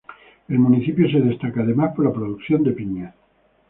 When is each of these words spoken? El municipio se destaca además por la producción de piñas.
El 0.47 0.57
municipio 0.57 1.07
se 1.11 1.19
destaca 1.21 1.61
además 1.61 1.93
por 1.95 2.05
la 2.05 2.11
producción 2.11 2.63
de 2.63 2.71
piñas. 2.71 3.13